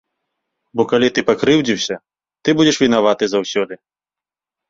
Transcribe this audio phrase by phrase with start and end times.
[0.79, 1.95] Бо калі ты пакрыўдзіўся,
[2.47, 3.73] ты будзеш вінаваты заўсёды.